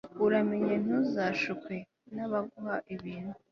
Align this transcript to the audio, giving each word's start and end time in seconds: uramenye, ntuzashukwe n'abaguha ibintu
uramenye, 0.25 0.75
ntuzashukwe 0.83 1.75
n'abaguha 2.15 2.75
ibintu 2.95 3.33